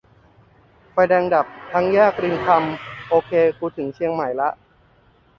[0.91, 4.49] "ไฟแดงดับทั้งแยกรินคำ โอเค กูถึงเชียงใหม่ละ"